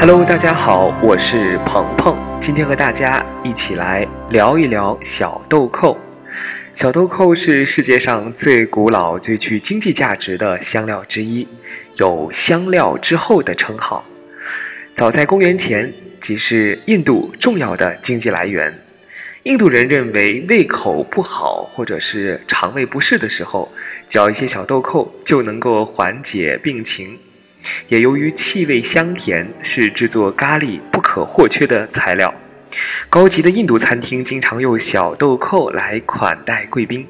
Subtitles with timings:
[0.00, 5.94] Hello，大家好，我是鹏鹏，今天和大家一起来聊一聊小豆蔻。
[6.72, 11.46] 小豆蔻是世界上最古老、最具经济价值的香料之一，
[11.96, 14.02] 有“香料之后”的称号。
[14.94, 18.82] 早在公元前，即是印度重要的经济来源。
[19.42, 23.70] 印度人认为胃口不好或者是肠胃不适的时候，
[24.08, 27.18] 嚼一些小豆蔻就能够缓解病情。
[27.88, 32.32] 也由于气味香甜，是制作咖喱不可或缺的材料。
[33.08, 37.06] 高级的印度餐厅经常用小豆蔻来款待贵宾，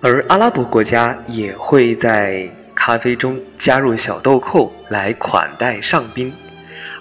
[0.00, 6.32] 而阿拉伯国家也会在咖啡中加入小豆蔻来款待上宾。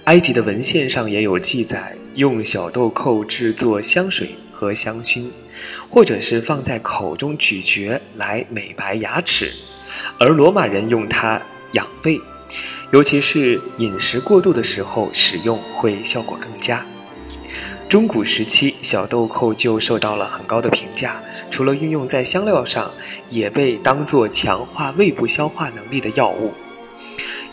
[0.05, 1.95] 埃及的文献上也有记载。
[2.15, 5.30] 用小豆蔻制作香水和香薰，
[5.89, 9.49] 或者是放在口中咀嚼来美白牙齿，
[10.19, 11.41] 而罗马人用它
[11.73, 12.19] 养胃，
[12.91, 16.83] 尤其是饮食过度的时候使用会效果更佳。
[17.87, 22.91] 中古时期，小豆蔻就受到了很高的评价，除了运用在香料上，
[23.29, 26.51] 也被当作强化胃部消化能力的药物。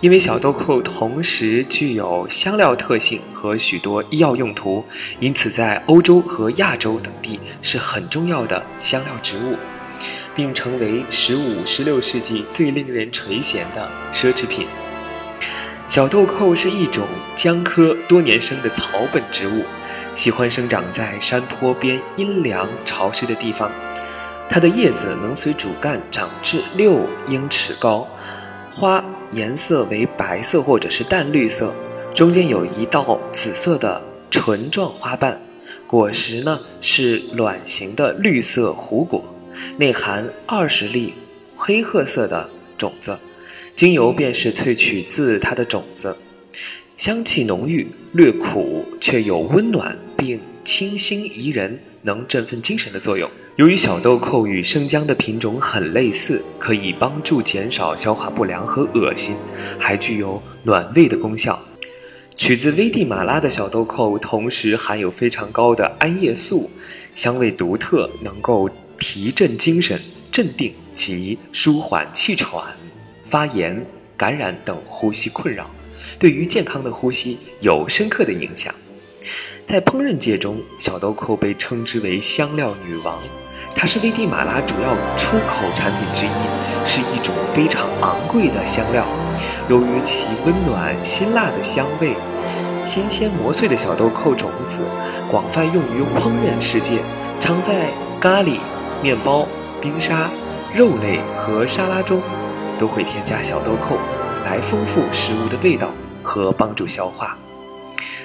[0.00, 4.84] 因为小豆蔻同时具有香料特性和许多医药用途，
[5.20, 9.56] 因此在欧洲和亚洲等地是很重要的香料植物，
[10.34, 14.66] 并成为十五、十六世纪最令人垂涎的奢侈品。
[15.88, 19.64] 小豆蔻是一种姜科多年生的草本植物，
[20.14, 23.70] 喜欢生长在山坡边阴凉潮湿的地方。
[24.48, 28.06] 它的叶子能随主干长至六英尺高，
[28.70, 29.04] 花。
[29.32, 31.74] 颜色为白色或者是淡绿色，
[32.14, 34.00] 中间有一道紫色的
[34.30, 35.42] 唇状花瓣，
[35.88, 39.24] 果实呢是卵形的绿色糊果，
[39.78, 41.12] 内含二十粒
[41.56, 43.18] 黑褐色的种子，
[43.76, 46.16] 精油便是萃取自它的种子，
[46.96, 53.30] 香气浓郁，略苦却有温暖并清新宜人，能振奋精神的作用。
[53.56, 59.34] 由于小豆蔻与生姜的品种很类似，可以帮助减少消化不良和恶心，
[59.78, 61.62] 还具有暖胃的功效。
[62.34, 66.70] 取自危地马拉的小豆蔻，同时含有非常高的桉叶素，
[67.14, 70.00] 香味独特，能够提振精神、
[70.32, 72.74] 镇定及舒缓气喘、
[73.26, 73.84] 发炎、
[74.16, 75.68] 感染等呼吸困扰，
[76.16, 78.72] 对于健康的呼吸有深刻的影响。
[79.66, 83.18] 在烹饪界中，小豆蔻被称之为香料女王。
[83.74, 89.04] 它是危地马拉主要出口产品之一，是一种非常昂贵的香料。
[89.68, 92.14] 由于其温暖辛辣的香味，
[92.86, 94.82] 新鲜磨碎的小豆蔻种子
[95.28, 97.00] 广泛用于烹饪世界，
[97.40, 98.58] 常在咖喱、
[99.02, 99.48] 面包、
[99.80, 100.30] 冰沙、
[100.72, 102.22] 肉类和沙拉中
[102.78, 103.98] 都会添加小豆蔻，
[104.44, 105.90] 来丰富食物的味道
[106.22, 107.36] 和帮助消化。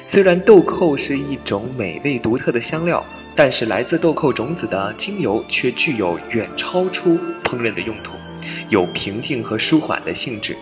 [0.06, 3.03] 虽然豆蔻是一种美味独特的香料。
[3.34, 8.12] 但是来自豆蔻种子的精油却具有远超出烹饪的用途，
[8.67, 10.56] 有平静和舒缓的性质。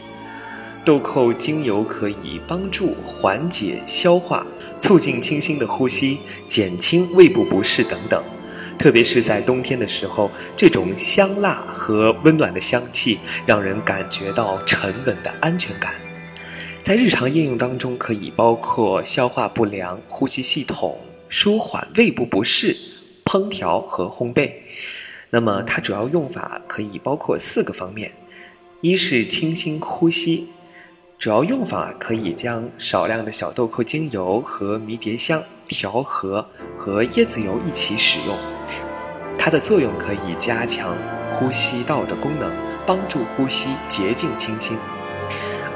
[0.85, 4.45] 豆蔻精油可以帮助缓解消化，
[4.79, 8.23] 促进清新的呼吸，减轻胃部不适等等。
[8.79, 15.93] 特别是在冬天的时候，这种香辣和温暖的香气让人感觉到沉稳的安全感。
[16.81, 20.97] 在日常应用当中，可以包括消化不良、呼吸系统。
[21.27, 22.75] 舒缓胃部不适、
[23.23, 24.51] 烹调和烘焙。
[25.29, 28.11] 那么它主要用法可以包括四个方面：
[28.81, 30.47] 一是清新呼吸，
[31.19, 36.47] 主要用法可以将少量的小豆蔻精油和迷迭香调和
[36.77, 38.37] 和椰子油一起使用，
[39.37, 40.95] 它的作用可以加强
[41.33, 42.49] 呼吸道的功能，
[42.87, 44.77] 帮助呼吸洁净清新。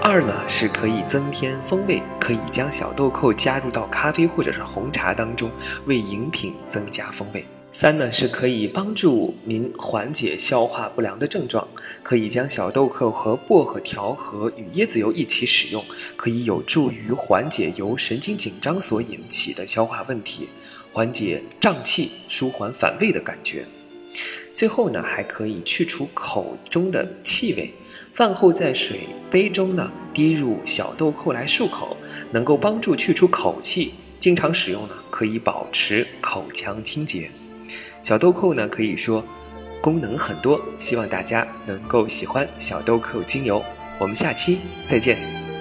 [0.02, 5.52] 二呢是可以增添风味，可以将小豆蔻加入到咖啡或者是红茶当中，
[5.88, 7.46] 为饮品增加风味。
[7.76, 11.68] 三呢是可以帮助您缓解消化不良的症状，
[12.04, 15.84] 可以将小豆蔻和薄荷调和与椰子油一起使用，
[16.16, 20.48] 可以有助于缓解由神经紧张所引起的消化问题，
[20.92, 23.66] 缓解胀气，舒缓反胃的感觉。
[24.54, 27.72] 最后呢还可以去除口中的气味。
[28.14, 29.00] 饭后在水
[29.32, 31.98] 杯中呢滴入小豆蔻来漱口，
[32.30, 33.96] 能够帮助去除口气。
[34.20, 37.30] 经常使用呢，可以保持口腔清洁。
[38.04, 39.24] 小豆蔻呢，可以说
[39.82, 43.64] 功能很多，希望大家能够喜欢小豆蔻精油。
[43.98, 45.53] 我们下期再见。